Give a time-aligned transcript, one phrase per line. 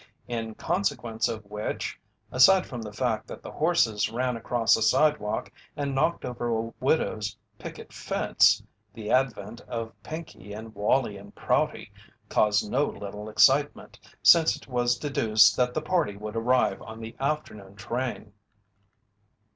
[0.27, 1.99] In consequence of which,
[2.31, 6.73] aside from the fact that the horses ran across a sidewalk and knocked over a
[6.79, 8.63] widow's picket fence,
[8.95, 11.91] the advent of Pinkey and Wallie in Prouty
[12.29, 17.15] caused no little excitement, since it was deduced that the party would arrive on the
[17.19, 18.33] afternoon train.